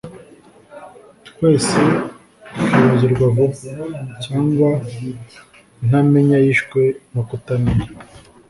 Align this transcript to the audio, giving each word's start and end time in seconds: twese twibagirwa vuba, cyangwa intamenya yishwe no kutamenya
twese 1.27 1.77
twibagirwa 2.59 3.25
vuba, 3.35 3.67
cyangwa 4.25 4.69
intamenya 5.81 6.37
yishwe 6.45 6.81
no 7.13 7.21
kutamenya 7.29 7.87